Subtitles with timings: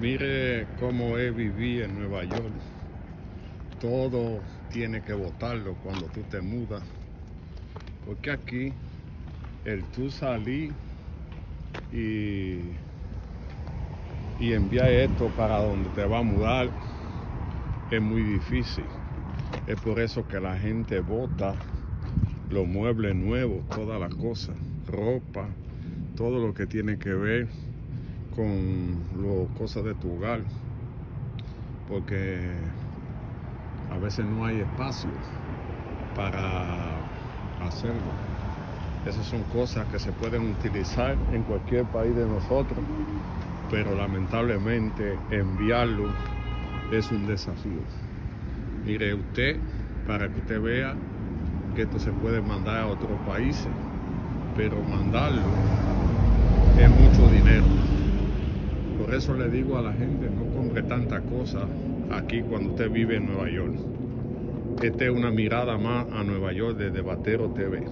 [0.00, 2.52] Mire cómo es vivir en Nueva York.
[3.80, 6.82] Todo tiene que votarlo cuando tú te mudas.
[8.04, 8.72] Porque aquí,
[9.64, 10.72] el tú salir
[11.92, 12.60] y,
[14.38, 16.68] y enviar esto para donde te va a mudar
[17.90, 18.84] es muy difícil.
[19.66, 21.54] Es por eso que la gente vota
[22.50, 24.56] los muebles nuevos, todas las cosas,
[24.86, 25.46] ropa,
[26.16, 27.48] todo lo que tiene que ver
[28.36, 30.40] con las cosas de tu hogar,
[31.88, 32.52] porque
[33.90, 35.08] a veces no hay espacio
[36.14, 36.98] para
[37.66, 38.12] hacerlo.
[39.06, 42.78] Esas son cosas que se pueden utilizar en cualquier país de nosotros,
[43.70, 46.10] pero lamentablemente enviarlo
[46.92, 47.80] es un desafío.
[48.84, 49.58] Mire usted,
[50.06, 50.94] para que usted vea
[51.74, 53.68] que esto se puede mandar a otros países,
[54.56, 55.42] pero mandarlo
[56.78, 57.95] es mucho dinero.
[59.16, 61.60] Eso le digo a la gente, no compre tanta cosa
[62.10, 63.74] aquí cuando usted vive en Nueva York.
[64.82, 67.86] Esta es una mirada más a Nueva York desde Batero TV.